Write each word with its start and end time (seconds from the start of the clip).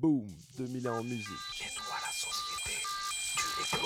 Boom, 0.00 0.28
2000 0.56 0.88
ans 0.88 0.98
en 0.98 1.02
musique. 1.02 1.26
Nettoie 1.60 1.96
la 2.06 2.12
société, 2.12 2.70
tu. 3.66 3.78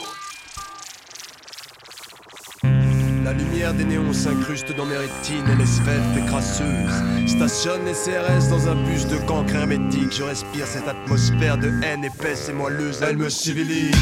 La 3.25 3.33
lumière 3.33 3.73
des 3.73 3.85
néons 3.85 4.13
s'incruste 4.13 4.77
dans 4.77 4.85
mes 4.85 4.99
rétines, 4.99 5.47
elle 5.49 5.63
est 5.63 5.65
svelte 5.65 6.05
et 6.19 6.27
crasseuse. 6.27 6.93
Stationne 7.27 7.87
les 7.87 7.95
CRS 7.95 8.51
dans 8.51 8.69
un 8.69 8.75
bus 8.85 9.07
de 9.07 9.17
cancre 9.27 9.55
hermétique. 9.55 10.13
Je 10.13 10.25
respire 10.25 10.67
cette 10.67 10.87
atmosphère 10.87 11.57
de 11.57 11.73
haine 11.83 12.05
épaisse 12.05 12.51
et 12.51 12.53
moelleuse. 12.53 13.01
Elle 13.01 13.17
me 13.17 13.31
civilise. 13.31 13.97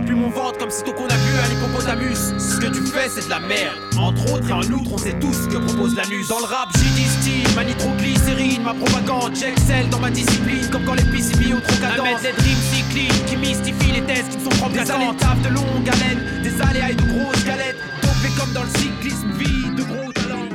Remplit 0.00 0.14
mon 0.14 0.30
ventre 0.30 0.58
comme 0.58 0.70
si 0.70 0.82
qu'on 0.82 1.06
a 1.06 1.14
vu 1.14 1.32
un 1.44 1.52
hippopotamus. 1.52 2.32
Ce 2.38 2.58
que 2.58 2.68
tu 2.68 2.82
fais, 2.86 3.08
c'est 3.08 3.24
de 3.26 3.30
la 3.30 3.40
merde. 3.40 3.76
Entre 3.98 4.32
autres 4.32 4.48
et 4.48 4.52
en 4.52 4.62
outre, 4.62 4.92
on 4.92 4.98
sait 4.98 5.18
tous 5.20 5.34
ce 5.34 5.48
que 5.48 5.58
propose 5.58 5.94
l'anus. 5.94 6.28
Dans 6.28 6.38
le 6.38 6.44
rap, 6.44 6.68
j'y 6.78 6.90
distille 7.02 7.44
ma 7.54 7.64
nitroglycérine, 7.64 8.62
ma 8.62 8.72
propagande. 8.72 9.36
J'excelle 9.36 9.90
dans 9.90 9.98
ma 9.98 10.10
discipline, 10.10 10.66
comme 10.70 10.84
quand 10.84 10.94
les 10.94 11.04
PCB 11.04 11.54
ont 11.54 11.60
trop 11.60 11.76
cadence. 11.80 12.22
Des 12.22 12.32
dreams 12.32 13.26
qui 13.26 13.36
mystifie 13.36 13.92
les 13.92 14.00
thèses 14.02 14.28
qui 14.30 14.38
ne 14.38 14.42
sont 14.42 14.56
propres 14.56 14.72
Des 14.72 14.80
de 14.80 15.54
longue 15.54 15.88
haleine, 15.88 16.42
des 16.42 16.62
aléas 16.62 16.90
et 16.90 16.94
de 16.94 17.02
grosses 17.02 17.44
galettes. 17.44 17.76
Dopé 18.00 18.28
comme 18.38 18.52
dans 18.54 18.62
le 18.62 18.70
cyclisme, 18.78 19.30
vie 19.32 19.70
de 19.76 19.82
gros 19.82 20.12
talents. 20.12 20.48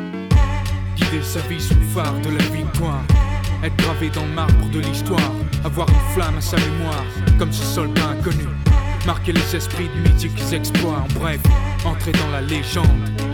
Guider 0.96 1.24
sa 1.24 1.40
vie 1.42 1.62
sous 1.62 1.76
le 1.76 1.86
phare 1.94 2.20
de 2.22 2.30
la 2.30 2.44
victoire. 2.46 3.04
Être 3.64 3.78
gravé 3.78 4.10
dans 4.10 4.26
le 4.26 4.34
marbre 4.34 4.70
de 4.72 4.80
l'histoire. 4.80 5.32
Avoir 5.64 5.88
une 5.90 6.14
flamme 6.14 6.38
à 6.38 6.42
sa 6.42 6.58
mémoire, 6.58 7.06
comme 7.38 7.52
ce 7.52 7.64
soldat 7.64 8.08
inconnu. 8.08 8.46
Marquer 9.06 9.34
les 9.34 9.56
esprits 9.56 9.88
de 9.88 10.10
mythiques 10.10 10.52
exploits. 10.52 11.04
En 11.04 11.20
bref, 11.20 11.40
entrer 11.86 12.12
dans 12.14 12.32
la 12.32 12.42
légende. 12.42 12.88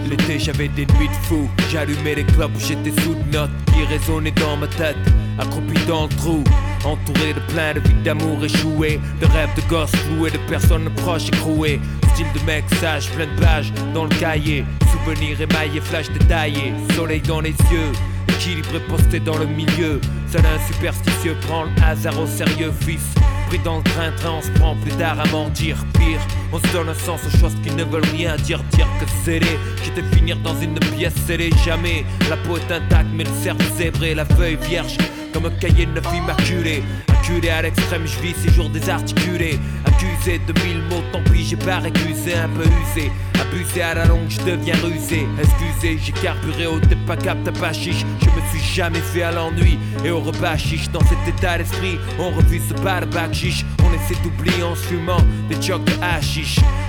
L'été 0.09 0.37
j'avais 0.37 0.67
des 0.67 0.85
nuits 0.97 1.07
de 1.07 1.25
fou. 1.25 1.49
J'allumais 1.71 2.15
les 2.15 2.25
clopes, 2.25 2.51
j'étais 2.59 2.91
sous 3.01 3.15
de 3.15 3.31
notes 3.31 3.51
Qui 3.67 3.85
résonnaient 3.85 4.31
dans 4.31 4.57
ma 4.57 4.67
tête 4.67 4.97
Accroupi 5.39 5.79
dans 5.87 6.03
le 6.03 6.09
trou 6.09 6.43
Entouré 6.83 7.33
de 7.33 7.39
plein 7.53 7.73
de 7.73 7.79
vies 7.79 8.03
d'amour 8.03 8.43
échouées 8.43 8.99
De 9.21 9.25
rêves 9.27 9.55
de 9.55 9.61
gosses 9.69 9.95
floués 9.95 10.31
De 10.31 10.37
personnes 10.49 10.89
proches 10.97 11.29
écrouées. 11.29 11.79
Style 12.13 12.27
de 12.35 12.45
mec 12.45 12.65
sage, 12.81 13.09
plein 13.11 13.27
de 13.27 13.41
pages 13.41 13.71
dans 13.93 14.03
le 14.03 14.15
cahier. 14.15 14.65
Souvenirs 14.91 15.39
émaillés, 15.39 15.79
flash 15.79 16.09
détaillés 16.11 16.73
Soleil 16.95 17.21
dans 17.21 17.39
les 17.39 17.55
yeux 17.71 17.91
Équilibré 18.27 18.79
posté 18.89 19.21
dans 19.21 19.37
le 19.37 19.45
milieu. 19.45 20.01
Seul 20.29 20.41
un 20.45 20.73
superstitieux 20.73 21.37
prend 21.47 21.63
le 21.63 21.83
hasard 21.83 22.19
au 22.19 22.27
sérieux 22.27 22.73
fils 22.81 23.15
Dans 23.59 23.77
le 23.77 23.83
train-train, 23.83 24.31
on 24.39 24.41
se 24.41 24.49
prend 24.51 24.75
plus 24.77 24.91
tard 24.93 25.19
à 25.19 25.27
mentir. 25.27 25.75
Pire, 25.93 26.19
on 26.53 26.57
se 26.57 26.73
donne 26.73 26.87
un 26.87 26.95
sens 26.95 27.19
aux 27.27 27.37
choses 27.37 27.53
qui 27.61 27.69
ne 27.75 27.83
veulent 27.83 28.09
rien 28.13 28.35
dire. 28.37 28.63
Dire 28.71 28.87
que 28.99 29.05
scellé, 29.23 29.59
j'étais 29.83 30.03
finir 30.15 30.37
dans 30.37 30.59
une 30.61 30.79
pièce 30.79 31.13
scellée 31.27 31.51
Jamais, 31.65 32.05
la 32.29 32.37
peau 32.37 32.57
est 32.57 32.71
intacte 32.71 33.09
mais 33.13 33.25
le 33.25 33.29
cerveau 33.43 33.63
zébré 33.75 34.15
La 34.15 34.25
feuille 34.25 34.55
vierge, 34.55 34.97
comme 35.33 35.45
un 35.45 35.51
cahier 35.51 35.85
de 35.85 35.91
neuf 35.91 36.07
immaculé. 36.13 36.83
Acculé 37.07 37.49
à 37.49 37.61
l'extrême, 37.61 38.05
je 38.05 38.19
vis 38.19 38.35
ces 38.35 38.51
jours 38.51 38.69
désarticulés. 38.69 39.59
Accusé 39.85 40.39
de 40.39 40.53
mille 40.63 40.81
mots, 40.89 41.03
tant 41.11 41.21
pis 41.31 41.45
j'ai 41.45 41.55
pas 41.55 41.79
récusé 41.79 42.33
Un 42.33 42.49
peu 42.49 42.63
usé, 42.63 43.11
abusé 43.39 43.81
à 43.81 43.93
la 43.93 44.05
longue, 44.05 44.29
je 44.29 44.39
deviens 44.39 44.75
rusé. 44.83 45.27
Excusez, 45.39 45.99
j'ai 46.03 46.11
carburé 46.11 46.67
au 46.67 46.79
t'es 46.79 46.95
pas 47.07 47.17
cap, 47.17 47.37
t'as 47.43 47.51
pas 47.51 47.73
chiche. 47.73 48.05
Je 48.21 48.25
me 48.25 48.49
suis 48.49 48.73
jamais 48.73 48.99
fait 48.99 49.23
à 49.23 49.31
l'ennui. 49.31 49.77
Et 50.03 50.11
au 50.11 50.19
repas 50.19 50.55
Dans 50.93 51.01
cet 51.01 51.27
état 51.27 51.57
d'esprit, 51.57 51.97
on 52.19 52.31
revue 52.31 52.61
ce 52.67 52.73
bar 52.81 53.05
bac 53.07 53.33
chiche. 53.33 53.65
On 53.83 53.93
essaie 53.93 54.21
d'oublier 54.23 54.63
en 54.63 54.75
fumant 54.75 55.21
des 55.49 55.61
chocs 55.61 55.83
de 55.85 55.93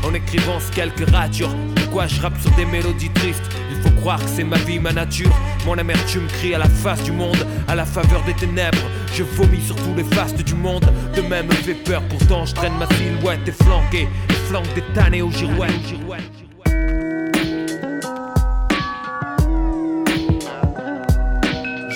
En 0.05 0.15
écrivant 0.15 0.59
ce 0.61 0.71
quelques 0.73 1.09
ratures 1.11 1.55
Pourquoi 1.77 2.07
je 2.07 2.21
rappe 2.21 2.39
sur 2.41 2.51
des 2.53 2.65
mélodies 2.65 3.11
tristes. 3.11 3.43
Il 3.71 3.81
faut 3.83 3.95
croire 4.01 4.19
que 4.19 4.29
c'est 4.29 4.45
ma 4.45 4.59
vie, 4.59 4.79
ma 4.79 4.93
nature. 4.93 5.31
Mon 5.67 5.79
amertume 5.79 6.27
crie 6.27 6.55
à 6.55 6.59
la 6.59 6.69
face 6.69 7.03
du 7.05 7.13
monde 7.13 7.47
À 7.69 7.75
la 7.75 7.85
faveur 7.85 8.23
des 8.25 8.35
ténèbres. 8.35 8.79
Je 9.15 9.23
vomis 9.23 9.63
sur 9.63 9.77
tous 9.77 9.95
les 9.97 10.05
fastes 10.05 10.43
du 10.43 10.55
monde. 10.55 10.85
De 11.15 11.23
même 11.23 11.47
me 11.47 11.53
fait 11.53 11.75
peur, 11.75 12.03
pourtant 12.09 12.45
je 12.47 12.55
traîne 12.55 12.77
ma 12.79 12.87
silhouette 12.97 13.47
Et 13.47 13.53
flanqué, 13.53 14.09
et 14.31 14.33
flanque 14.49 14.75
des 14.75 14.83
tannées 14.95 15.23
aux 15.23 15.31
girouettes 15.31 15.71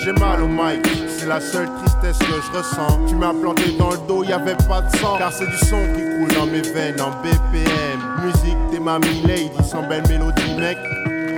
J'ai 0.03 0.13
mal 0.13 0.41
au 0.41 0.47
mic, 0.47 0.87
c'est 1.09 1.27
la 1.27 1.41
seule 1.41 1.67
tristesse 2.07 2.27
que 2.27 2.41
je 2.41 2.57
ressens. 2.57 2.99
Tu 3.07 3.15
m'as 3.15 3.33
planté 3.33 3.75
dans 3.77 3.91
le 3.91 3.97
dos, 4.07 4.23
y 4.23 4.33
avait 4.33 4.55
pas 4.67 4.81
de 4.81 4.95
sang. 4.97 5.17
Car 5.17 5.31
c'est 5.31 5.47
du 5.47 5.57
son 5.57 5.81
qui 5.95 6.01
coule 6.01 6.33
dans 6.35 6.45
mes 6.45 6.61
veines 6.61 6.99
en 7.01 7.11
BPM. 7.21 7.99
Musique, 8.23 8.57
t'es 8.71 8.79
ma 8.79 8.99
lady, 8.99 9.51
sans 9.69 9.83
belle 9.87 10.03
mélodie, 10.07 10.55
mec. 10.57 10.77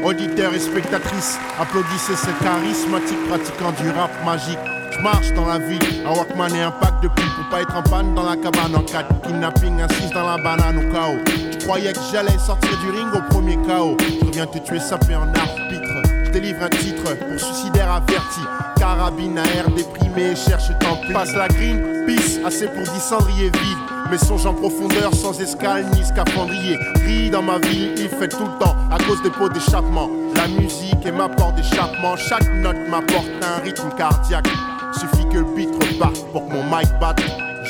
Auditeurs 0.04 0.54
et 0.54 0.60
spectatrices, 0.60 1.38
applaudissez 1.60 2.16
ce 2.16 2.32
charismatique 2.42 3.28
pratiquant 3.28 3.72
du 3.82 3.90
rap 3.90 4.12
magique. 4.26 4.60
Je 4.92 5.00
marche 5.02 5.34
dans 5.34 5.46
la 5.46 5.60
ville, 5.60 5.80
un 6.06 6.14
Walkman 6.14 6.56
et 6.56 6.62
un 6.62 6.72
pack 6.72 7.02
de 7.02 7.10
pile 7.10 7.30
pour 7.36 7.50
pas 7.50 7.62
être 7.62 7.76
en 7.76 7.84
panne 7.84 8.16
dans 8.16 8.24
la 8.24 8.38
cabane 8.38 8.76
en 8.76 8.82
4 8.82 9.22
Kidnapping, 9.22 9.82
assise 9.82 10.12
dans 10.12 10.26
la 10.26 10.38
banane 10.38 10.78
au 10.78 10.92
chaos. 10.92 11.20
Tu 11.52 11.58
croyais 11.60 11.92
que 11.92 12.00
j'allais 12.12 12.38
sortir 12.38 12.72
du 12.80 12.92
ring 12.92 13.10
au 13.14 13.22
premier 13.30 13.58
chaos. 13.68 13.98
Je 14.00 14.26
reviens 14.26 14.46
te 14.48 14.58
tuer 14.60 14.80
sapé 14.80 15.16
en 15.16 15.28
arbitre. 15.34 16.02
Je 16.26 16.32
délivre 16.32 16.64
un 16.64 16.70
titre 16.70 17.16
pour 17.18 17.40
suicidaire 17.40 17.92
averti. 17.92 18.42
Carabine 18.90 19.38
à 19.38 19.44
air 19.56 19.70
déprimé, 19.70 20.36
cherche 20.36 20.70
temple. 20.80 21.14
Passe 21.14 21.36
la 21.36 21.48
green, 21.48 22.08
peace, 22.08 22.40
assez 22.44 22.66
pour 22.66 22.82
10 22.82 23.00
cendriers 23.00 23.52
vides. 23.52 24.10
Mes 24.10 24.18
songes 24.18 24.48
en 24.48 24.54
profondeur, 24.56 25.14
sans 25.14 25.40
escale 25.40 25.86
ni 25.94 26.04
scaphandrier. 26.04 26.76
Ris 27.06 27.30
dans 27.30 27.44
ma 27.44 27.60
vie, 27.60 27.92
il 27.98 28.10
fait 28.10 28.30
tout 28.30 28.46
le 28.46 28.58
temps 28.58 28.76
à 28.90 28.98
cause 28.98 29.22
des 29.22 29.30
pots 29.30 29.48
d'échappement. 29.48 30.10
La 30.36 30.48
musique 30.48 31.06
est 31.06 31.12
ma 31.12 31.30
porte 31.30 31.56
d'échappement. 31.58 32.16
Chaque 32.18 32.52
note 32.56 32.78
m'apporte 32.90 33.30
un 33.44 33.64
rythme 33.64 33.90
cardiaque. 33.96 34.48
Suffit 34.92 35.30
que 35.30 35.38
le 35.38 35.56
beat 35.56 35.70
reparte 35.70 36.26
pour 36.32 36.48
que 36.48 36.54
mon 36.54 36.64
mic 36.64 36.90
batte. 37.00 37.22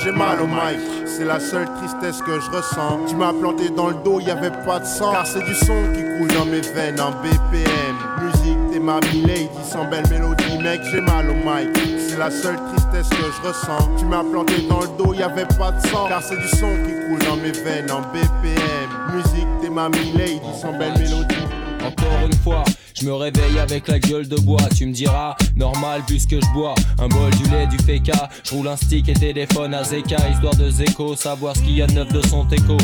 J'ai 0.02 0.12
mal 0.14 0.42
au 0.42 0.48
mic, 0.48 0.80
c'est 1.06 1.26
la 1.26 1.42
seule 1.42 1.68
tristesse 1.80 2.22
que 2.22 2.40
je 2.40 2.50
ressens. 2.50 3.00
Tu 3.10 3.16
m'as 3.18 3.34
planté 3.34 3.70
dans 3.70 3.90
le 3.90 3.96
dos, 4.06 4.22
y 4.22 4.32
avait 4.32 4.52
pas 4.66 4.80
de 4.80 4.86
sang. 4.86 5.12
Car 5.12 5.28
c'est 5.28 5.44
du 5.44 5.54
son 5.54 5.84
qui 5.94 6.02
coule 6.18 6.34
dans 6.38 6.46
mes 6.46 6.62
veines 6.62 7.02
en 7.02 7.12
BPM. 7.12 7.98
Musique, 8.22 8.59
t'es 8.80 8.86
ma 8.86 9.00
lady, 9.28 9.50
sans 9.64 9.86
belle 9.86 10.08
mélodie, 10.10 10.58
mec, 10.62 10.82
j'ai 10.92 11.02
mal 11.02 11.30
au 11.30 11.34
mic. 11.34 11.70
C'est 11.98 12.18
la 12.18 12.32
seule 12.32 12.58
tristesse 12.68 13.10
que 13.10 13.16
je 13.18 13.48
ressens. 13.48 13.96
Tu 13.98 14.06
m'as 14.06 14.24
planté 14.24 14.62
dans 14.70 14.82
le 14.82 14.88
dos, 14.98 15.14
y 15.14 15.24
avait 15.24 15.46
pas 15.46 15.72
de 15.72 15.88
sang. 15.88 16.08
Car 16.08 16.22
c'est 16.22 16.38
du 16.38 16.48
son 16.48 16.76
qui 16.86 16.94
coule 17.08 17.20
dans 17.28 17.38
mes 17.38 17.52
veines 17.52 17.92
en 17.92 18.02
BPM. 18.02 18.90
Musique, 19.14 19.48
t'es 19.62 19.70
ma 19.70 19.90
lady, 19.90 20.42
sans 20.60 20.78
belle 20.78 20.98
mélodie. 20.98 21.36
Encore 21.84 22.26
une 22.26 22.38
fois, 22.44 22.64
je 23.00 23.06
me 23.06 23.14
réveille 23.14 23.60
avec 23.60 23.88
la 23.88 24.00
gueule 24.00 24.28
de 24.28 24.36
bois. 24.36 24.62
Tu 24.76 24.86
me 24.86 24.94
diras, 24.94 25.36
normal 25.56 26.04
puisque 26.08 26.36
je 26.36 26.54
bois 26.54 26.76
un 27.00 27.08
bol 27.08 27.30
du 27.32 27.50
lait 27.50 27.68
du 27.68 27.78
féca. 27.78 28.30
Je 28.44 28.56
roule 28.56 28.68
un 28.68 28.76
stick 28.76 29.10
et 29.10 29.14
téléphone 29.14 29.74
à 29.74 29.84
Zeka, 29.84 30.18
histoire 30.30 30.56
de 30.56 30.70
Zeko, 30.70 31.16
savoir 31.16 31.56
ce 31.56 31.62
qu'il 31.62 31.78
y 31.78 31.82
a 31.82 31.88
de 31.88 31.94
neuf 31.94 32.12
de 32.12 32.22
son 32.28 32.46
teco. 32.46 32.78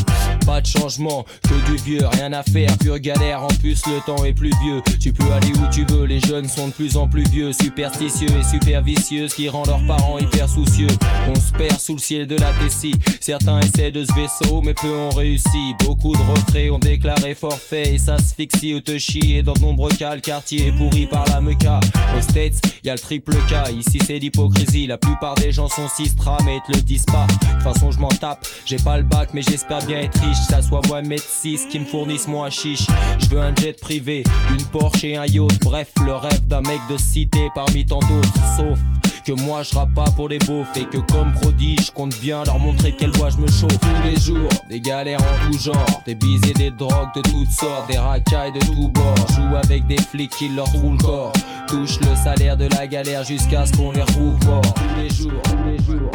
Pas 0.45 0.61
de 0.61 0.67
changement, 0.67 1.25
que 1.43 1.71
du 1.71 1.77
vieux, 1.83 2.05
rien 2.13 2.31
à 2.33 2.43
faire, 2.43 2.77
pure 2.77 2.99
galère. 2.99 3.43
En 3.43 3.47
plus, 3.47 3.81
le 3.87 3.99
temps 4.05 4.23
est 4.23 4.33
plus 4.33 4.51
vieux. 4.63 4.81
Tu 4.99 5.11
peux 5.11 5.31
aller 5.31 5.51
où 5.51 5.69
tu 5.71 5.85
veux, 5.85 6.05
les 6.05 6.19
jeunes 6.19 6.47
sont 6.47 6.67
de 6.67 6.73
plus 6.73 6.97
en 6.97 7.07
plus 7.07 7.23
vieux, 7.29 7.51
superstitieux 7.51 8.29
et 8.39 8.43
super 8.43 8.81
vicieux, 8.81 9.27
ce 9.27 9.35
qui 9.35 9.49
rend 9.49 9.63
leurs 9.65 9.85
parents 9.85 10.19
hyper 10.19 10.47
soucieux. 10.47 10.87
On 11.29 11.35
se 11.35 11.51
perd 11.57 11.79
sous 11.79 11.93
le 11.93 11.99
ciel 11.99 12.27
de 12.27 12.35
la 12.35 12.51
Tessie. 12.53 12.95
Certains 13.19 13.59
essaient 13.59 13.91
de 13.91 14.05
ce 14.05 14.13
vaisseau, 14.13 14.61
mais 14.61 14.73
peu 14.73 14.93
ont 14.93 15.09
réussi. 15.09 15.73
Beaucoup 15.83 16.13
de 16.13 16.21
retraits 16.21 16.71
ont 16.71 16.79
déclaré 16.79 17.35
forfait 17.35 17.95
et 17.95 17.97
s'asphyxie 17.97 18.75
ou 18.75 18.81
te 18.81 18.97
chie. 18.97 19.35
Et 19.35 19.43
dans 19.43 19.53
de 19.53 19.59
nombreux 19.59 19.91
cas, 19.91 20.04
le 20.13 20.21
quartier 20.21 20.67
est 20.67 20.71
pourri 20.71 21.07
par 21.07 21.25
la 21.29 21.41
meca. 21.41 21.79
Aux 22.15 22.21
States, 22.21 22.61
y 22.83 22.89
a 22.89 22.93
le 22.93 22.99
triple 22.99 23.35
K. 23.47 23.71
Ici, 23.73 23.99
c'est 24.05 24.19
l'hypocrisie. 24.19 24.87
La 24.87 24.97
plupart 24.97 25.35
des 25.35 25.51
gens 25.51 25.67
sont 25.67 25.87
sistra, 25.87 26.37
mais 26.45 26.59
te 26.67 26.77
le 26.77 26.83
disent 26.83 27.05
pas. 27.05 27.25
De 27.25 27.53
toute 27.53 27.63
façon, 27.63 27.91
je 27.91 27.99
m'en 27.99 28.09
tape. 28.09 28.45
J'ai 28.65 28.77
pas 28.77 28.97
le 28.97 29.03
bac, 29.03 29.29
mais 29.33 29.41
j'espère 29.41 29.83
bien 29.85 29.99
être 29.99 30.19
riche. 30.21 30.37
Ça 30.49 30.61
soit 30.61 30.81
Mohamed 30.87 31.19
6 31.19 31.67
qui 31.71 31.79
me 31.79 31.85
fournissent 31.85 32.27
mon 32.27 32.47
chiche. 32.49 32.87
Je 33.19 33.27
veux 33.27 33.41
un 33.41 33.55
jet 33.55 33.79
privé, 33.79 34.23
une 34.51 34.65
Porsche 34.65 35.05
et 35.05 35.15
un 35.15 35.25
yacht. 35.25 35.59
Bref, 35.61 35.91
le 36.05 36.15
rêve 36.15 36.45
d'un 36.47 36.61
mec 36.61 36.79
de 36.89 36.97
cité 36.97 37.49
parmi 37.55 37.85
tant 37.85 37.99
d'autres. 37.99 38.33
Sauf 38.57 38.77
que 39.25 39.31
moi 39.41 39.63
je 39.63 39.75
rappe 39.75 39.93
pas 39.93 40.05
pour 40.15 40.29
les 40.29 40.37
beaufs 40.37 40.67
et 40.75 40.85
que 40.85 40.97
comme 40.97 41.33
prodige 41.33 41.87
je 41.87 41.91
compte 41.91 42.15
bien 42.19 42.43
leur 42.43 42.59
montrer 42.59 42.95
quelle 42.95 43.09
voix 43.11 43.29
je 43.29 43.37
me 43.37 43.47
chauffe 43.47 43.79
tous 43.79 44.03
les 44.03 44.19
jours. 44.19 44.49
Des 44.69 44.79
galères 44.79 45.19
en 45.19 45.51
tout 45.51 45.57
genre 45.57 46.03
des 46.05 46.13
bises 46.13 46.41
et 46.47 46.53
des 46.53 46.69
drogues 46.69 47.09
de 47.15 47.21
toutes 47.21 47.49
sortes 47.49 47.89
des 47.89 47.97
racailles 47.97 48.53
de 48.53 48.59
tous 48.59 48.89
bords. 48.89 49.15
Joue 49.35 49.55
avec 49.55 49.87
des 49.87 49.97
flics 49.97 50.31
qui 50.31 50.49
leur 50.49 50.67
roulent 50.67 50.97
le 50.97 51.03
corps. 51.03 51.33
Touche 51.67 51.99
le 52.01 52.15
salaire 52.15 52.55
de 52.55 52.67
la 52.67 52.85
galère 52.85 53.23
jusqu'à 53.23 53.65
ce 53.65 53.73
qu'on 53.73 53.91
les 53.91 54.03
retrouve 54.03 54.37
morts. 54.45 54.61
Tous 54.61 55.01
les 55.01 55.09
jours 55.09 55.41
tous 55.43 55.63
les 55.65 55.77
jours. 55.83 56.11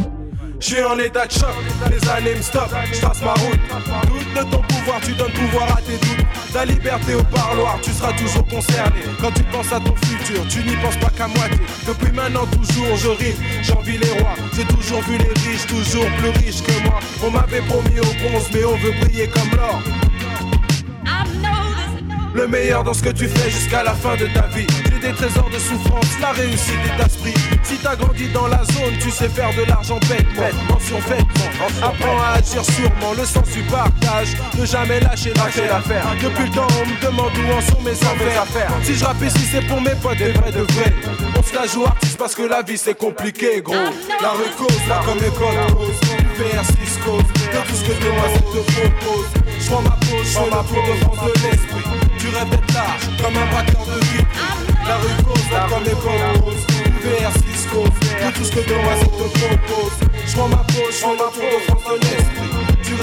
Je 0.60 0.66
suis 0.66 0.82
en 0.84 0.98
état 0.98 1.26
de 1.26 1.32
choc, 1.32 1.48
les 1.90 2.08
années 2.08 2.34
me 2.36 2.42
stoppent, 2.42 2.74
je 2.92 3.24
ma 3.24 3.32
route. 3.32 3.60
Doute 4.06 4.34
de 4.36 4.50
ton 4.50 4.62
pouvoir, 4.62 5.00
tu 5.00 5.12
donnes 5.14 5.32
pouvoir 5.32 5.76
à 5.76 5.80
tes 5.80 5.96
doutes. 5.96 6.19
Ta 6.52 6.64
liberté 6.64 7.14
au 7.14 7.22
parloir, 7.22 7.78
tu 7.80 7.92
seras 7.92 8.12
toujours 8.14 8.44
concerné. 8.48 9.02
Quand 9.20 9.30
tu 9.30 9.42
penses 9.44 9.72
à 9.72 9.78
ton 9.78 9.94
futur, 10.04 10.46
tu 10.48 10.64
n'y 10.64 10.74
penses 10.76 10.96
pas 10.96 11.10
qu'à 11.10 11.28
moitié. 11.28 11.58
Depuis 11.86 12.12
maintenant, 12.12 12.44
toujours, 12.46 12.96
je 12.96 13.08
rime, 13.08 13.36
j'envie 13.62 13.98
les 13.98 14.10
rois. 14.20 14.34
J'ai 14.56 14.64
toujours 14.64 15.00
vu 15.02 15.16
les 15.18 15.32
riches, 15.48 15.66
toujours 15.66 16.06
plus 16.18 16.30
riches 16.30 16.62
que 16.62 16.82
moi. 16.82 16.98
On 17.22 17.30
m'avait 17.30 17.62
promis 17.62 18.00
au 18.00 18.28
bronze, 18.28 18.48
mais 18.52 18.64
on 18.64 18.76
veut 18.78 18.92
briller 19.00 19.28
comme 19.28 19.50
l'or. 19.56 19.80
Le 22.34 22.46
meilleur 22.48 22.84
dans 22.84 22.94
ce 22.94 23.02
que 23.02 23.10
tu 23.10 23.28
fais 23.28 23.50
jusqu'à 23.50 23.82
la 23.82 23.92
fin 23.92 24.16
de 24.16 24.26
ta 24.26 24.46
vie. 24.48 24.66
J'ai 24.90 24.98
des 24.98 25.14
trésors 25.14 25.50
de 25.50 25.58
souffrance, 25.58 26.18
la 26.20 26.30
réussite 26.32 26.78
est 26.98 27.04
esprit. 27.04 27.34
Si 27.70 27.76
t'as 27.76 27.94
grandi 27.94 28.28
dans 28.30 28.48
la 28.48 28.64
zone, 28.64 28.98
tu 29.00 29.12
sais 29.12 29.28
faire 29.28 29.54
de 29.54 29.62
l'argent 29.62 30.00
bête, 30.08 30.26
mention 30.68 31.00
faite. 31.02 31.24
Apprends 31.80 32.20
à 32.20 32.38
agir 32.38 32.64
sûrement, 32.64 33.12
le 33.16 33.24
sens 33.24 33.48
du 33.48 33.62
partage. 33.62 34.30
Ne 34.58 34.66
jamais 34.66 34.98
lâcher 34.98 35.32
l'affaire. 35.36 36.04
Depuis 36.20 36.46
le 36.46 36.50
temps, 36.50 36.66
on 36.66 36.84
me 36.84 37.00
demande 37.00 37.30
où 37.30 37.52
en 37.52 37.60
sont 37.60 37.80
mes 37.82 37.92
affaires. 37.92 38.72
Si 38.82 38.96
je 38.96 39.04
rappe 39.04 39.22
ici, 39.22 39.46
c'est 39.52 39.64
pour 39.68 39.80
mes 39.80 39.94
potes, 40.02 40.18
des 40.18 40.32
vrais 40.32 40.50
de 40.50 40.62
vrais. 40.62 40.92
On 41.38 41.42
se 41.44 41.54
la 41.54 41.66
joue 41.68 41.84
artiste 41.84 42.18
parce 42.18 42.34
que 42.34 42.42
la 42.42 42.62
vie 42.62 42.76
c'est 42.76 42.98
compliqué, 42.98 43.62
gros. 43.62 43.74
La 44.20 44.30
rue 44.30 44.50
cause, 44.58 44.88
là 44.88 45.02
comme 45.04 45.18
école 45.18 45.54
cause. 45.72 46.00
PR6 46.40 47.04
cause, 47.04 47.22
de 47.22 47.68
tout 47.68 47.76
ce 47.76 47.84
que 47.84 48.04
demoiselle 48.04 48.50
te 48.52 48.72
propose. 48.72 49.26
Je 49.60 49.66
prends 49.70 49.82
ma 49.82 49.90
pause, 49.90 50.26
je 50.26 50.50
ma 50.50 50.62
peau 50.64 50.74
de 50.74 51.04
France 51.04 51.18
de 51.24 51.32
l'esprit. 51.46 51.90
Tu 52.18 52.26
rêves 52.30 52.50
d'être 52.50 52.74
large, 52.74 53.08
comme 53.22 53.36
un 53.36 53.46
braqueur 53.46 53.86
de 53.86 54.00
vie. 54.06 54.24
La 54.88 54.96
rue 54.96 55.22
cause, 55.22 55.50
là 55.52 55.68
comme 55.70 55.84
école 55.84 56.42
cause. 56.42 56.69
PR6 57.00 57.68
cause, 57.72 57.88
de 57.88 58.36
tout 58.36 58.44
ce 58.44 58.50
que 58.52 58.68
demoiselle 58.68 59.08
te 59.08 59.38
propose. 59.38 59.92
Je 60.26 60.32
prends 60.36 60.48
ma 60.48 60.56
pause, 60.56 60.94
je 60.98 61.06
ma 61.06 61.30
peau 61.30 61.96
de 61.96 61.98
de 61.98 62.04
l'esprit. 62.04 62.69
Tu 62.90 62.96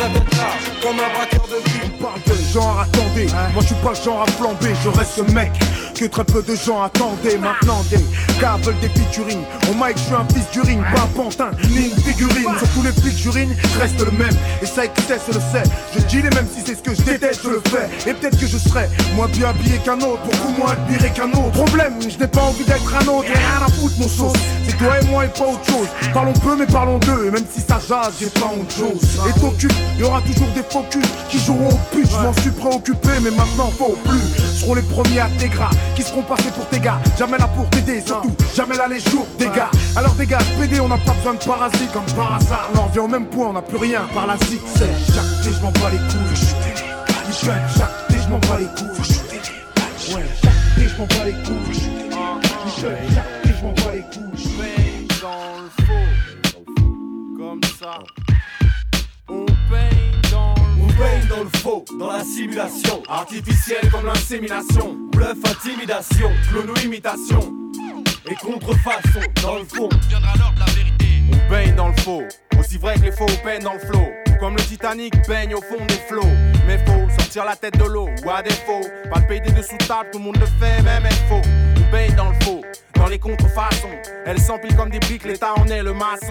comme 0.82 1.00
un 1.00 1.14
braqueur 1.16 1.48
de 1.48 1.70
vie. 1.70 1.80
On 2.00 2.04
parle 2.04 2.22
de 2.28 2.54
genre, 2.54 2.80
attendez. 2.82 3.28
Moi, 3.54 3.62
je 3.62 3.68
suis 3.68 3.76
pas 3.76 3.92
le 3.92 4.04
genre 4.04 4.22
à 4.22 4.26
flamber, 4.26 4.74
je 4.84 4.90
reste 4.90 5.14
ce 5.16 5.32
mec 5.32 5.52
que 5.98 6.06
très 6.06 6.24
peu 6.26 6.44
de 6.44 6.56
gens 6.56 6.84
attendaient. 6.84 7.38
Maintenant, 7.38 7.84
des 7.90 8.04
gars 8.40 8.58
veulent 8.62 8.80
des 8.80 8.90
featuring. 8.90 9.40
Au 9.70 9.74
mic, 9.74 9.98
je 9.98 10.04
suis 10.04 10.14
un 10.14 10.28
fils 10.32 10.50
du 10.52 10.62
ring, 10.62 10.82
pas 10.94 11.02
un 11.02 11.08
pantin, 11.08 11.52
ni 11.70 11.88
une 11.88 12.04
figurine. 12.04 12.58
Sur 12.58 12.68
tous 12.70 12.84
les 12.84 13.12
j'urine, 13.18 13.56
je 13.74 13.80
reste 13.80 14.00
le 14.00 14.12
même. 14.12 14.36
Et 14.62 14.66
ça, 14.66 14.86
excès, 14.86 15.20
je 15.28 15.34
le 15.34 15.40
sais. 15.40 15.64
Je 15.96 16.00
dis 16.06 16.22
les 16.22 16.30
mêmes 16.30 16.48
si 16.54 16.62
c'est 16.66 16.76
ce 16.76 16.84
que 16.84 16.94
je 16.94 17.02
déteste, 17.02 17.42
je 17.44 17.50
le 17.50 17.62
fais. 17.68 18.10
Et 18.10 18.14
peut-être 18.14 18.40
que 18.40 18.48
je 18.48 18.58
serais 18.58 18.90
moins 19.16 19.28
bien 19.28 19.50
habillé 19.50 19.78
qu'un 19.80 20.00
autre, 20.00 20.22
beaucoup 20.24 20.54
moins 20.60 20.72
admiré 20.72 21.10
qu'un 21.12 21.32
autre. 21.32 21.52
Problème, 21.52 21.94
je 22.02 22.18
n'ai 22.18 22.28
pas 22.28 22.42
envie 22.42 22.66
d'être 22.66 22.94
un 22.94 23.08
autre. 23.08 23.28
Et 23.30 23.38
rien 23.38 23.66
à 23.66 23.72
foutre, 23.72 23.96
mon 24.00 24.08
sauce. 24.08 24.38
C'est 24.68 24.78
toi 24.78 25.00
et 25.02 25.06
moi 25.06 25.26
et 25.26 25.30
pas 25.30 25.46
autre 25.46 25.66
chose. 25.66 25.88
Parlons 26.14 26.34
peu, 26.34 26.56
mais 26.56 26.68
parlons 26.68 27.00
d'eux. 27.00 27.28
Et 27.28 27.32
même 27.32 27.46
si 27.52 27.62
ça 27.62 27.80
jase, 27.80 28.14
j'ai 28.20 28.30
pas 28.30 28.52
honte 28.54 28.72
chose. 28.72 29.02
Et 29.28 29.40
t'occupe, 29.88 30.00
y 30.00 30.04
aura 30.04 30.22
toujours 30.22 30.48
des 30.54 30.64
focus 30.64 31.06
qui 31.30 31.40
joueront 31.40 31.70
au 31.70 31.96
pute. 31.96 32.10
Je 32.10 32.18
m'en 32.18 32.34
suis 32.34 32.52
préoccupé, 32.52 33.10
mais 33.22 33.32
maintenant 33.32 33.72
faut 33.78 33.98
plus. 34.06 34.60
Seront 34.60 34.76
les 34.76 34.82
premiers 34.82 35.20
à 35.20 35.30
tes 35.38 35.50
gras 35.50 35.70
qui 35.96 36.04
seront 36.04 36.24
passés 36.24 36.52
pour 36.56 36.68
tes 36.68 36.80
gars. 36.80 37.00
Jamais 37.18 37.38
là 37.38 37.48
pour 37.48 37.70
t'aider, 37.70 38.02
surtout 38.06 38.36
jamais 38.56 38.76
là 38.76 38.88
les 38.88 39.00
jours 39.00 39.28
des 39.38 39.46
gars. 39.46 39.70
Alors 39.96 40.14
des 40.16 40.26
gars, 40.26 40.40
on 40.82 40.88
n'a 40.88 40.98
pas 40.98 41.14
besoin 41.14 41.34
de 41.34 41.44
parasites 41.44 41.92
comme 41.92 42.06
par 42.16 42.36
hasard. 42.36 42.70
On 42.74 42.80
en 42.80 42.88
revient 42.88 43.00
au 43.00 43.08
même 43.08 43.26
point, 43.26 43.48
on 43.48 43.54
n'a 43.54 43.62
plus 43.62 43.78
rien 43.78 44.02
par 44.14 44.28
la 44.28 44.38
zig. 44.38 44.60
C'est 44.76 45.14
chaque 45.14 45.44
thé, 45.44 45.50
je 45.56 45.62
m'en 45.62 45.72
bats 45.72 45.90
les 45.92 45.98
couilles. 45.98 46.48
Michel, 47.28 47.62
chaque 47.78 48.08
thé, 48.08 48.16
je 48.24 48.30
m'en 48.30 48.40
bats 48.40 48.58
les 48.60 48.66
couilles. 48.66 50.16
Ouais, 50.16 50.26
chaque 50.42 50.76
thé, 50.76 50.88
je 50.88 50.98
m'en 50.98 51.06
bats 51.06 51.26
les 51.26 51.32
couilles. 51.34 51.90
Michel, 52.66 52.98
chaque 53.14 53.38
je 53.58 53.64
m'en 53.64 53.74
bats 53.74 53.94
les 53.94 54.02
couilles. 54.02 55.08
dans 55.22 55.62
le 55.62 55.86
faux, 55.86 56.66
comme 57.38 57.62
ça. 57.80 58.00
Dans 61.98 62.12
la 62.12 62.24
simulation 62.24 63.02
Artificielle 63.10 63.90
comme 63.92 64.06
l'insémination 64.06 64.98
Bluff, 65.12 65.38
intimidation, 65.46 66.30
clono 66.50 66.74
imitation 66.84 67.40
Et 68.30 68.36
contrefaçon 68.36 69.22
dans 69.42 69.56
le 69.56 69.66
fond 69.66 69.90
Viendra 70.08 70.34
l'heure 70.38 70.54
de 70.54 70.60
la 70.60 70.66
vérité. 70.66 71.06
On 71.32 71.50
baigne 71.50 71.76
dans 71.76 71.88
le 71.90 71.98
faux, 71.98 72.24
aussi 72.60 72.78
vrai 72.78 72.96
que 72.96 73.02
les 73.02 73.12
faux 73.12 73.26
peignent 73.44 73.64
dans 73.64 73.74
le 73.74 73.80
flot. 73.80 74.08
Comme 74.40 74.56
le 74.56 74.62
Titanic 74.62 75.14
baigne 75.28 75.56
au 75.56 75.62
fond 75.62 75.84
des 75.88 75.96
flots. 75.96 76.30
Mais 76.68 76.78
faut 76.86 77.10
sortir 77.20 77.46
la 77.46 77.56
tête 77.56 77.78
de 77.78 77.86
l'eau, 77.86 78.10
ou 78.26 78.30
à 78.30 78.42
défaut. 78.42 78.82
Pas 79.12 79.20
le 79.20 79.28
payer 79.28 79.42
des 79.42 79.52
dessous 79.52 79.78
table, 79.88 80.10
tout 80.12 80.20
le 80.20 80.26
monde 80.26 80.38
le 80.38 80.46
fait, 80.46 80.82
même 80.84 81.04
elle 81.06 81.14
faux. 81.28 81.42
On 81.78 81.92
baigne 81.92 82.14
dans 82.16 82.30
le 82.30 82.40
faux, 82.44 82.62
dans 82.96 83.08
les 83.08 83.20
contrefaçons. 83.20 83.90
Elles 84.26 84.40
s'empilent 84.40 84.76
comme 84.76 84.90
des 84.90 85.00
briques, 85.00 85.26
l'État 85.26 85.54
en 85.58 85.68
est 85.68 85.82
le 85.82 85.94
maçon. 85.94 86.30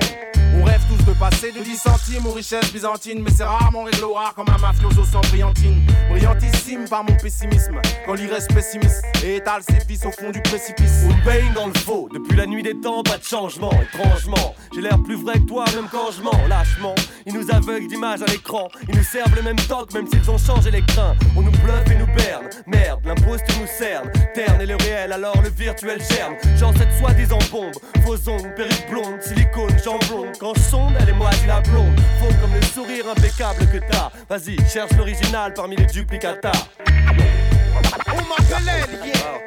On 0.58 0.64
rêve 0.64 0.81
tous 0.88 1.05
de 1.05 1.12
passer 1.19 1.53
de 1.53 1.61
10 1.61 1.76
centimes 1.76 2.26
aux 2.26 2.32
richesses 2.32 2.73
byzantines, 2.73 3.23
mais 3.23 3.31
c'est 3.31 3.44
rarement 3.44 3.85
réglo 3.85 4.14
rare 4.14 4.35
comme 4.35 4.49
un 4.49 4.58
mafioso 4.58 5.05
sans 5.05 5.20
brillantine. 5.20 5.82
Brillantissime 6.11 6.88
par 6.88 7.05
mon 7.05 7.14
pessimisme, 7.17 7.81
quand 8.06 8.14
l'il 8.14 8.32
reste 8.32 8.53
pessimiste 8.55 9.05
et 9.25 9.37
étale 9.37 9.62
ses 9.69 9.85
vices 9.87 10.05
au 10.06 10.12
fond 10.12 10.31
du 10.31 10.41
précipice. 10.41 11.05
On 11.05 11.26
baigne 11.26 11.53
dans 11.55 11.67
le 11.67 11.75
faux, 11.75 12.08
depuis 12.12 12.37
la 12.37 12.47
nuit 12.47 12.62
des 12.62 12.79
temps, 12.81 13.03
pas 13.03 13.19
de 13.19 13.25
changement, 13.25 13.70
étrangement. 13.82 14.55
J'ai 14.75 14.81
l'air 14.81 15.03
plus 15.03 15.17
vrai 15.17 15.35
que 15.35 15.47
toi, 15.47 15.64
même 15.75 15.88
quand 15.91 16.11
je 16.17 16.23
mens, 16.23 16.49
lâchement. 16.49 16.94
Ils 17.26 17.35
nous 17.35 17.50
aveuglent 17.50 17.88
d'images 17.88 18.23
à 18.23 18.26
l'écran, 18.26 18.69
ils 18.88 18.97
nous 18.97 19.05
servent 19.05 19.35
le 19.35 19.43
même 19.43 19.56
toc, 19.56 19.93
même 19.93 20.06
s'ils 20.06 20.31
ont 20.31 20.38
changé 20.38 20.70
les 20.70 20.82
crins. 20.82 21.14
On 21.37 21.43
nous 21.43 21.50
bluffe 21.50 21.91
et 21.91 21.99
nous 21.99 22.06
berne, 22.14 22.49
merde, 22.67 23.00
l'imposture 23.05 23.56
nous 23.61 23.67
cerne. 23.67 24.11
Terne 24.35 24.61
et 24.61 24.67
le 24.67 24.76
réel, 24.76 25.12
alors 25.12 25.41
le 25.43 25.50
virtuel 25.50 26.00
germe. 26.11 26.35
Genre 26.56 26.73
cette 26.79 26.93
soi-disant 26.99 27.38
bombe, 27.50 27.75
faux 28.05 28.31
ongles, 28.31 28.55
perruque 28.55 28.91
blonde, 28.91 29.20
silicone, 29.20 29.76
blondes. 30.09 30.37
Quand 30.47 30.55
je 30.55 30.61
sonde, 30.61 30.95
elle 31.01 31.09
est 31.09 31.13
moitié 31.13 31.45
la 31.49 31.61
blonde. 31.61 31.99
Faux 32.21 32.33
comme 32.41 32.55
le 32.55 32.63
sourire 32.63 33.09
impeccable 33.11 33.67
que 33.67 33.79
t'as. 33.79 34.13
Vas-y, 34.29 34.57
cherche 34.69 34.93
l'original 34.93 35.53
parmi 35.53 35.75
les 35.75 35.87
duplicata. 35.87 36.53
On 36.87 38.21
m'appelle 38.29 38.69
elle, 38.69 39.09
yeah. 39.09 39.41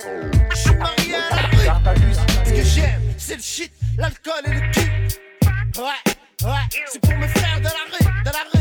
Je 0.51 0.57
suis 0.57 0.75
marié 0.75 1.15
à 1.15 1.35
la 1.35 1.91
rue. 1.93 2.13
Ce 2.43 2.51
que 2.51 2.63
j'aime, 2.63 3.01
c'est 3.17 3.37
le 3.37 3.41
shit, 3.41 3.71
l'alcool 3.97 4.43
et 4.47 4.55
le 4.55 4.59
cul. 4.73 4.91
Ouais, 5.77 6.03
ouais, 6.43 6.67
c'est 6.85 6.99
pour 6.99 7.15
mes 7.15 7.29
frères 7.29 7.59
de 7.59 7.63
la 7.63 7.69
rue, 7.69 8.05
de 8.05 8.25
la 8.25 8.43
rue, 8.53 8.58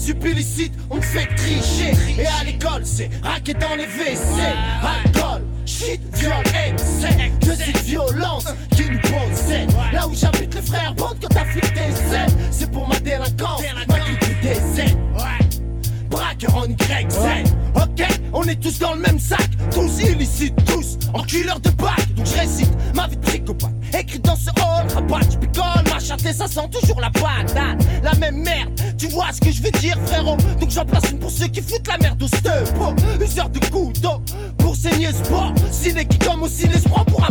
Sup 0.00 0.24
illicite, 0.24 0.72
on 0.88 0.96
me 0.96 1.02
fait 1.02 1.26
tricher. 1.36 1.92
Et 2.18 2.26
à 2.26 2.42
l'école, 2.44 2.86
c'est 2.86 3.10
raquer 3.22 3.52
dans 3.52 3.76
les 3.76 3.84
WC. 3.84 4.40
Alcool, 4.82 5.42
shit, 5.66 6.00
viol, 6.14 6.32
excès. 6.68 7.30
Que 7.38 7.54
cette 7.54 7.82
violence 7.84 8.46
qui 8.74 8.84
nous 8.90 9.00
possède. 9.00 9.70
Là 9.92 10.08
où 10.08 10.14
j'habite, 10.14 10.54
les 10.54 10.62
frères 10.62 10.94
bande 10.94 11.18
quand 11.20 11.28
t'as 11.28 11.44
flic 11.44 11.70
des 11.74 12.14
ailes. 12.14 12.32
C'est 12.50 12.70
pour 12.70 12.88
ma 12.88 12.98
délinquance, 13.00 13.60
ma 13.74 13.94
culture 13.94 14.36
des 14.42 14.80
ailes. 14.80 14.96
Braqueur 16.08 16.56
en 16.56 16.64
YZ 16.64 17.52
Ok, 17.76 18.08
on 18.32 18.42
est 18.44 18.60
tous 18.60 18.78
dans 18.80 18.94
le 18.94 19.00
même 19.00 19.20
sac 19.20 19.48
Tous 19.70 20.00
illicites, 20.00 20.56
tous 20.66 20.98
enculeurs 21.14 21.60
de 21.60 21.70
bac 21.70 22.09
Je 22.24 22.38
récite 22.38 22.70
ma 22.94 23.06
vie 23.06 23.16
de 23.16 23.26
psychopathe. 23.26 23.70
Écrit 23.98 24.18
dans 24.20 24.36
ce 24.36 24.50
hall, 24.50 24.86
rabat, 24.94 25.20
je 25.30 25.36
picole. 25.38 25.84
Ma 25.86 26.00
et 26.28 26.32
ça 26.32 26.46
sent 26.46 26.68
toujours 26.72 27.00
la 27.00 27.10
patate 27.10 27.84
La 28.02 28.14
même 28.14 28.42
merde, 28.42 28.70
tu 28.98 29.06
vois 29.08 29.32
ce 29.32 29.40
que 29.40 29.50
je 29.50 29.62
veux 29.62 29.70
dire 29.70 29.96
frérot. 30.06 30.36
Donc 30.60 30.70
j'en 30.70 30.84
place 30.84 31.10
une 31.10 31.18
pour 31.18 31.30
ceux 31.30 31.46
qui 31.46 31.62
foutent 31.62 31.86
la 31.88 31.98
merde 31.98 32.22
au 32.22 32.26
stepo 32.26 32.94
Useur 33.20 33.48
de 33.48 33.58
couteau 33.66 34.22
pour 34.58 34.74
saigner 34.74 35.12
sport. 35.12 35.54
Ciné 35.70 36.04
qui 36.04 36.18
comme 36.18 36.42
aussi 36.42 36.66
les 36.66 36.80
prend 36.80 37.04
pour 37.04 37.22
un 37.24 37.30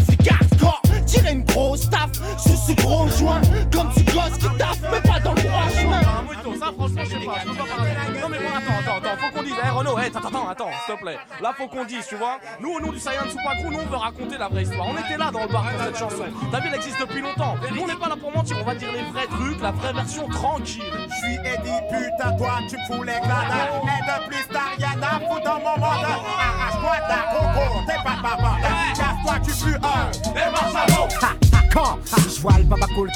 Renaud, 9.79 9.98
eh, 9.98 10.07
attends, 10.07 10.27
attends, 10.27 10.50
attends, 10.50 10.71
s'il 10.86 10.95
te 10.95 11.00
plaît. 11.01 11.17
Là 11.41 11.53
faut 11.55 11.67
qu'on 11.69 11.86
dise, 11.86 12.05
tu 12.05 12.15
vois, 12.15 12.38
nous 12.59 12.69
au 12.74 12.81
nom 12.81 12.91
du 12.91 13.00
Saiyan 13.00 13.24
Supaku, 13.29 13.71
nous 13.71 13.79
on 13.79 13.86
veut 13.86 13.95
raconter 13.95 14.38
la 14.38 14.50
vraie 14.50 14.63
histoire. 14.63 14.88
On 14.88 14.98
était 14.98 15.17
là 15.17 15.31
dans 15.31 15.43
le 15.43 15.48
bar 15.48 15.63
pour 15.71 15.81
cette 15.86 15.98
chanson. 15.98 16.25
Ta 16.51 16.59
ville 16.59 16.74
existe 16.75 17.00
depuis 17.00 17.21
longtemps. 17.21 17.55
Nous 17.74 17.81
on 17.81 17.88
n'est 17.88 17.95
pas 17.95 18.09
là 18.09 18.17
pour 18.17 18.29
mentir, 18.36 18.57
on 18.59 18.65
va 18.65 18.75
dire 18.75 18.91
les 18.91 19.03
vrais 19.03 19.27
trucs, 19.27 19.62
la 19.62 19.71
vraie 19.71 19.93
version 19.93 20.27
tranquille. 20.27 20.83
Je 21.09 21.15
suis 21.15 21.36
Eddie, 21.36 21.79
putain, 21.89 22.36
toi 22.38 22.59
tu 22.67 22.75
fous 22.88 23.03
les 23.03 23.19
gradins. 23.21 23.69
Et 23.83 24.03
de 24.03 24.27
plus 24.27 24.45
t'as 24.51 24.75
rien 24.77 25.01
à 25.01 25.19
foutre 25.19 25.45
dans 25.45 25.59
mon 25.59 25.77
monde. 25.77 26.05
Arrache-toi 26.39 26.98
ta 27.07 27.19
coco, 27.31 27.79
t'es 27.88 28.03
pas 28.03 28.17
papa. 28.21 28.57
Casse-toi, 28.95 29.36
tu 29.45 29.63
plus 29.63 29.75
un. 29.75 30.12
Et 30.36 30.51
Marcelo 30.51 31.07
Ha, 31.21 31.27
ha, 31.27 31.49
Quand 31.79 32.29
je 32.29 32.41
vois 32.41 32.57
le 32.57 32.65
baba 32.65 32.88
cool 32.95 33.09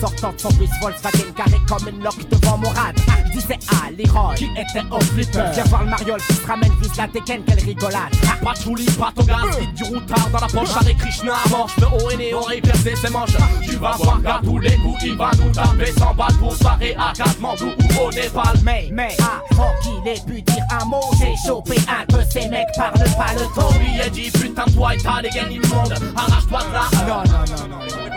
sortant 0.00 0.32
de 0.32 0.40
son 0.40 0.48
bus 0.50 0.70
Volkswagen 0.80 1.32
carré 1.36 1.58
comme 1.68 1.88
une 1.88 2.02
loque 2.02 2.28
devant 2.28 2.58
mon 2.58 2.68
rad. 2.70 2.96
Je 3.26 3.38
disais 3.38 3.58
ah 3.70 3.90
l'héros 3.96 4.34
qui 4.36 4.44
était 4.44 4.84
au 4.90 5.00
flipper. 5.00 5.44
Viens 5.54 5.64
voir 5.64 5.84
le 5.84 5.90
mariole 5.90 6.20
qui 6.22 6.34
se 6.34 6.46
ramène 6.46 6.72
vise 6.80 6.96
la 6.96 7.08
Tekken, 7.08 7.42
quelle 7.44 7.60
rigolade. 7.60 8.12
Pas 8.42 8.52
de 8.54 8.58
chouli, 8.58 8.86
pas 8.86 9.12
ton 9.14 9.24
gaz, 9.24 9.58
du 9.74 9.84
routard 9.84 10.28
dans 10.30 10.40
la 10.40 10.46
poche 10.46 10.76
avec 10.80 10.98
Krishna 10.98 11.34
Amorce 11.46 11.76
le 11.78 11.86
haut 11.86 12.10
et 12.10 12.34
on 12.34 12.60
percer 12.60 12.96
ses 12.96 13.10
manches 13.10 13.36
Tu 13.62 13.76
vas 13.76 13.96
voir 13.98 14.20
qu'à 14.22 14.40
tous 14.42 14.58
les 14.58 14.76
coups 14.76 15.02
il 15.04 15.16
va 15.16 15.30
nous 15.38 15.50
taper 15.52 15.92
sans 15.92 16.14
balle 16.14 16.34
pour 16.38 16.54
soirée 16.56 16.96
à 16.98 17.12
Kathmandu 17.12 17.64
ou 17.64 18.06
au 18.06 18.10
Népal 18.10 18.58
Mais, 18.64 18.88
mais, 18.92 19.16
avant 19.52 19.70
qu'il 19.82 20.10
ait 20.10 20.20
pu 20.26 20.42
dire 20.42 20.64
un 20.80 20.84
mot 20.86 21.00
J'ai 21.18 21.34
chopé 21.46 21.76
un 21.88 22.04
peu 22.06 22.22
ces 22.30 22.48
mecs 22.48 22.66
pas 22.76 22.92
le 23.34 23.54
ton 23.54 23.78
Lui 23.78 24.00
a 24.00 24.08
dit 24.08 24.30
putain 24.30 24.64
toi 24.74 24.94
et 24.94 24.98
ta 24.98 25.22
dégaine 25.22 25.52
immonde 25.52 25.94
Arrache-toi 26.16 26.60
de 26.64 26.72
là 26.72 26.82
Non, 27.06 27.22
non, 27.24 27.68
non, 27.68 27.68
non 27.68 28.07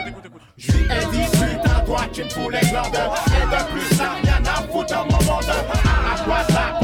Je 0.63 0.71
dit 1.09 1.25
putain 1.31 1.79
toi 1.85 2.01
tu 2.13 2.23
me 2.23 2.29
fous 2.29 2.49
les 2.51 2.59
glandes. 2.69 2.93
Et 2.93 3.45
de 3.47 3.71
plus 3.71 3.95
ça 3.95 4.11
rien 4.21 4.43
à 4.45 4.61
foutre 4.71 5.05
mon 5.09 5.25
monde 5.25 5.49
Arrache-toi 5.49 6.37
ça 6.53 6.80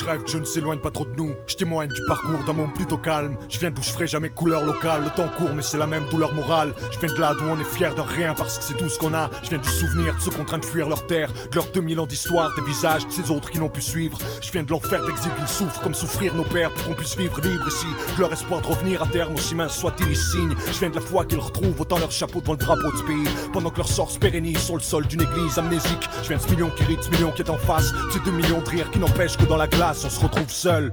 je 0.00 0.04
rêve 0.04 0.22
je 0.26 0.38
ne 0.38 0.44
s'éloigne 0.44 0.78
pas 0.78 0.90
trop 0.90 1.04
de 1.04 1.14
nous. 1.16 1.34
Je 1.46 1.56
témoigne 1.56 1.88
du 1.88 2.00
parcours 2.06 2.42
d'un 2.46 2.52
monde 2.52 2.72
plutôt 2.74 2.96
calme. 2.96 3.36
Je 3.48 3.58
viens 3.58 3.70
d'où 3.70 3.82
je 3.82 3.90
ferai 3.90 4.06
jamais 4.06 4.30
couleur 4.30 4.64
locale. 4.64 5.02
Le 5.04 5.10
temps 5.10 5.28
court, 5.36 5.50
mais 5.54 5.62
c'est 5.62 5.78
la 5.78 5.86
même 5.86 6.04
douleur 6.10 6.32
morale. 6.34 6.74
Je 6.90 6.98
viens 6.98 7.14
de 7.14 7.20
là 7.20 7.34
d'où 7.34 7.44
on 7.44 7.58
est 7.58 7.64
fier 7.64 7.94
de 7.94 8.00
rien 8.00 8.34
parce 8.34 8.58
que 8.58 8.64
c'est 8.64 8.76
tout 8.76 8.88
ce 8.88 8.98
qu'on 8.98 9.14
a. 9.14 9.30
Je 9.42 9.50
viens 9.50 9.58
du 9.58 9.68
souvenir 9.68 10.14
de 10.14 10.20
ceux 10.20 10.30
train 10.44 10.58
de 10.58 10.64
fuir 10.64 10.88
leur 10.88 11.06
terre, 11.06 11.30
de 11.50 11.54
leurs 11.54 11.70
2000 11.70 12.00
ans 12.00 12.06
d'histoire, 12.06 12.54
des 12.54 12.62
visages 12.62 13.06
de 13.06 13.12
ces 13.12 13.30
autres 13.30 13.50
qui 13.50 13.58
n'ont 13.58 13.68
pu 13.68 13.82
suivre. 13.82 14.18
Je 14.40 14.50
viens 14.50 14.62
de 14.62 14.70
l'enfer 14.70 15.04
d'exil 15.04 15.30
qu'ils 15.34 15.48
souffrent 15.48 15.80
comme 15.82 15.94
souffrir 15.94 16.34
nos 16.34 16.44
pères 16.44 16.72
pour 16.72 16.84
qu'on 16.86 16.94
puisse 16.94 17.16
vivre 17.16 17.40
libre 17.40 17.68
ici. 17.68 17.86
Que 18.16 18.22
leur 18.22 18.32
espoir 18.32 18.62
de 18.62 18.66
revenir 18.68 19.02
à 19.02 19.06
terme, 19.06 19.34
aussi 19.34 19.54
mince 19.54 19.76
soit-il, 19.76 20.16
signe. 20.16 20.54
Je 20.66 20.78
viens 20.78 20.90
de 20.90 20.94
la 20.94 21.00
foi 21.00 21.24
qu'ils 21.24 21.38
retrouvent 21.38 21.80
autant 21.80 21.98
leur 21.98 22.10
chapeau 22.10 22.40
devant 22.40 22.54
le 22.54 22.58
drapeau 22.58 22.90
de 22.90 23.02
pays. 23.02 23.28
Pendant 23.52 23.70
que 23.70 23.78
leur 23.78 23.88
sort 23.88 24.10
se 24.10 24.18
pérennise 24.18 24.58
sur 24.58 24.74
le 24.74 24.80
sol 24.80 25.06
d'une 25.06 25.22
église 25.22 25.58
amnésique. 25.58 26.08
Je 26.22 26.28
viens 26.28 26.38
de 26.38 26.42
ce 26.42 26.50
million 26.50 26.70
qui 26.70 26.84
rit, 26.84 26.98
ce 27.00 27.10
million 27.10 27.30
qui 27.32 27.42
est 27.42 27.50
en 27.50 27.58
face. 27.58 27.92
Ces 28.12 28.20
deux 28.20 28.32
millions 28.32 28.60
de 28.60 28.68
rires 28.68 28.90
qui 28.90 28.98
n'empêchent 28.98 29.36
que 29.36 29.44
dans 29.44 29.56
la 29.56 29.66
glace 29.66 29.89
se 29.94 30.20
retrouve 30.20 30.48
seul. 30.48 30.92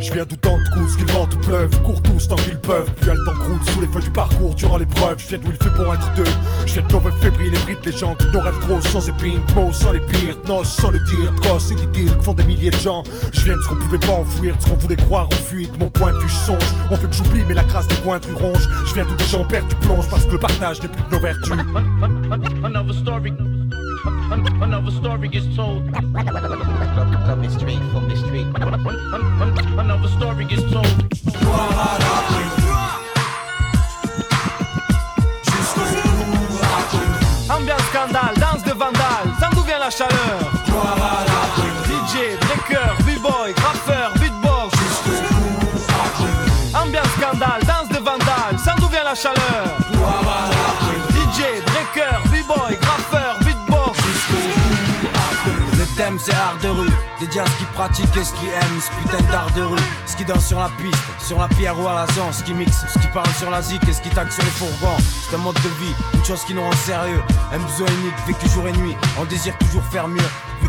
Je 0.00 0.12
viens 0.12 0.24
d'où 0.24 0.36
tant 0.36 0.56
de 0.56 0.68
coups, 0.74 0.96
qu'ils 0.96 1.10
vente 1.12 1.40
pleuve, 1.42 1.82
courent 1.82 2.02
tous 2.02 2.28
tant 2.28 2.36
qu'ils 2.36 2.58
peuvent. 2.58 2.90
Puis 3.00 3.10
le 3.10 3.24
temps 3.24 3.32
croule 3.32 3.58
sous 3.72 3.80
les 3.80 3.86
feux 3.88 4.00
du 4.00 4.10
parcours 4.10 4.54
durant 4.54 4.76
l'épreuve. 4.76 5.18
Je 5.18 5.28
viens 5.28 5.38
d'où 5.38 5.50
il 5.50 5.56
fait 5.56 5.76
bon 5.76 5.92
être 5.92 6.14
deux. 6.14 6.30
Je 6.66 6.74
viens 6.74 6.82
de 6.82 6.92
nos 6.92 6.98
rêves 7.00 7.20
fébriles, 7.20 7.54
les 7.84 7.92
gens 7.92 8.14
qui 8.14 8.26
nos 8.28 8.40
rêves 8.40 8.58
gros 8.60 8.80
sans 8.80 9.08
épines, 9.08 9.40
mots 9.56 9.72
sans 9.72 9.92
les 9.92 10.00
pires, 10.00 10.36
noces 10.46 10.68
sans 10.68 10.90
le 10.90 11.00
dire, 11.00 11.32
grosses 11.42 11.70
et 11.72 11.74
que 11.74 12.22
font 12.22 12.34
des 12.34 12.44
milliers 12.44 12.70
de 12.70 12.76
gens. 12.76 13.02
Je 13.32 13.40
viens 13.40 13.56
de 13.56 13.62
ce 13.62 13.68
qu'on 13.68 13.76
pouvait 13.76 13.98
pas 13.98 14.12
enfouir, 14.12 14.56
de 14.56 14.62
ce 14.62 14.68
qu'on 14.68 14.76
voulait 14.76 14.96
croire 14.96 15.26
en 15.26 15.36
fuite. 15.36 15.76
Mon 15.78 15.90
point 15.90 16.12
de 16.12 16.18
vue 16.18 16.28
songe, 16.28 16.58
on 16.90 16.96
fait 16.96 17.08
que 17.08 17.14
j'oublie, 17.14 17.44
mais 17.46 17.54
la 17.54 17.64
crasse 17.64 17.88
des 17.88 17.96
points 17.96 18.20
du 18.20 18.32
ronge. 18.34 18.68
Je 18.86 18.94
viens 18.94 19.04
d'où 19.04 19.14
des 19.16 19.24
gens 19.24 19.44
perdent 19.44 19.68
du 19.68 19.76
plonge 19.76 20.08
parce 20.08 20.24
que 20.24 20.32
le 20.32 20.38
partage 20.38 20.82
n'est 20.82 20.88
plus 20.88 21.02
de 21.02 21.10
nos 21.10 21.20
vertus. 21.20 21.58
Another 24.62 24.90
story. 24.90 25.28
Gets 25.28 25.54
told. 25.56 25.92
Coming 25.92 27.50
straight 27.50 27.82
from 27.92 28.08
the 28.08 28.16
street. 28.16 28.46
Another 29.78 30.08
story 30.08 30.44
gets 30.44 30.62
told. 30.72 31.08
Ambiance 37.50 37.82
scandale, 37.90 38.34
danse 38.38 38.62
de 38.62 38.72
vandale, 38.72 39.28
ça 39.40 39.48
d'où 39.52 39.62
vient 39.62 39.78
la 39.78 39.90
chaleur 39.90 40.38
DJ, 41.86 42.38
breaker, 42.40 42.94
b-boy, 43.04 43.52
graffeur, 43.54 44.12
beatbox 44.20 44.74
Ambiance 46.74 47.08
scandale, 47.18 47.62
danse 47.66 47.88
de 47.88 47.98
vandale, 47.98 48.58
ça 48.64 48.74
d'où 48.78 48.86
vient 48.88 49.04
la 49.04 49.14
chaleur 49.14 49.64
DJ, 51.10 51.62
breaker, 51.66 52.27
c'est 56.28 56.34
art 56.34 56.58
de 56.62 56.68
rue, 56.68 56.88
à 56.88 57.46
ce 57.46 57.58
qui 57.58 57.64
pratique 57.74 58.16
et 58.16 58.24
ce 58.24 58.32
qui 58.34 58.46
aime 58.46 58.80
ce 58.80 58.90
putain 59.00 59.22
d'art 59.30 59.50
de 59.56 59.62
rue. 59.62 59.78
Ce 60.06 60.16
qui 60.16 60.24
danse 60.24 60.46
sur 60.46 60.58
la 60.58 60.68
piste, 60.80 60.98
sur 61.20 61.38
la 61.38 61.48
pierre 61.48 61.78
ou 61.78 61.86
à 61.88 61.94
la 61.94 62.06
zone. 62.14 62.32
Ce 62.32 62.42
qui 62.42 62.52
mixe, 62.54 62.84
ce 62.92 62.98
qui 62.98 63.06
parle 63.08 63.32
sur 63.38 63.50
la 63.50 63.62
zik 63.62 63.86
et 63.88 63.92
ce 63.92 64.02
qui 64.02 64.10
tague 64.10 64.30
sur 64.30 64.42
les 64.44 64.50
fourgons. 64.50 64.96
C'est 64.98 65.36
un 65.36 65.38
mode 65.38 65.54
de 65.56 65.68
vie, 65.80 65.94
une 66.14 66.24
chose 66.24 66.44
qui 66.44 66.54
nous 66.54 66.62
rend 66.62 66.72
sérieux. 66.72 67.22
Un 67.52 67.58
besoin 67.58 67.88
unique, 68.00 68.14
vécu 68.26 68.48
jour 68.48 68.66
et 68.68 68.72
nuit, 68.72 68.96
on 69.18 69.24
désire 69.24 69.56
toujours 69.58 69.84
faire 69.84 70.08
mieux 70.08 70.30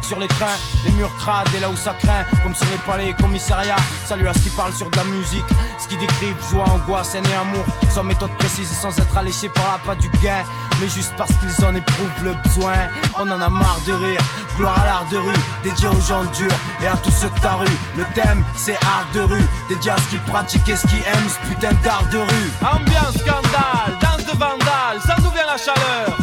sur 0.00 0.18
les 0.18 0.28
trains, 0.28 0.56
les 0.84 0.92
murs 0.92 1.14
crades 1.18 1.48
et 1.54 1.60
là 1.60 1.68
où 1.68 1.76
ça 1.76 1.92
craint, 1.92 2.24
comme 2.42 2.54
sur 2.54 2.66
les 2.70 2.78
palais 2.78 3.10
et 3.10 3.14
commissariats. 3.14 3.76
Salut 4.06 4.26
à 4.26 4.32
ce 4.32 4.38
qui 4.38 4.50
parle 4.50 4.72
sur 4.72 4.88
de 4.88 4.96
la 4.96 5.04
musique, 5.04 5.44
ce 5.78 5.86
qui 5.86 5.96
décrit 5.96 6.34
joie, 6.50 6.64
angoisse, 6.64 7.14
haine 7.14 7.26
et 7.26 7.34
amour, 7.34 7.64
sans 7.90 8.02
méthode 8.02 8.30
précise 8.38 8.70
et 8.70 8.74
sans 8.74 8.96
être 8.98 9.16
alléché 9.16 9.48
par 9.50 9.64
la 9.72 9.78
pas 9.84 9.94
du 9.94 10.08
gain, 10.22 10.44
mais 10.80 10.88
juste 10.88 11.12
parce 11.18 11.32
qu'ils 11.32 11.64
en 11.64 11.74
éprouvent 11.74 12.24
le 12.24 12.32
besoin. 12.44 12.74
On 13.18 13.30
en 13.30 13.40
a 13.40 13.48
marre 13.48 13.80
de 13.86 13.92
rire, 13.92 14.20
gloire 14.56 14.80
à 14.80 14.84
l'art 14.86 15.06
de 15.10 15.18
rue, 15.18 15.42
dédié 15.62 15.88
aux 15.88 16.00
gens 16.00 16.24
durs 16.36 16.56
et 16.82 16.86
à 16.86 16.96
tous 16.96 17.10
ceux 17.10 17.28
de 17.28 17.40
ta 17.40 17.54
rue. 17.54 17.78
Le 17.96 18.04
thème 18.14 18.42
c'est 18.56 18.76
art 18.76 19.06
de 19.12 19.20
rue, 19.20 19.46
dédié 19.68 19.90
à 19.90 19.96
ce 19.98 20.08
qui 20.08 20.16
pratique 20.30 20.68
et 20.68 20.76
ce 20.76 20.86
qui 20.86 20.96
aime 20.96 21.28
ce 21.28 21.48
putain 21.48 21.72
d'art 21.84 22.04
de 22.10 22.18
rue. 22.18 22.50
Ambiance 22.62 23.18
scandale, 23.18 23.98
danse 24.00 24.24
de 24.24 24.38
vandale, 24.38 25.00
ça 25.04 25.16
nous 25.22 25.30
vient 25.30 25.46
la 25.46 25.58
chaleur 25.58 26.21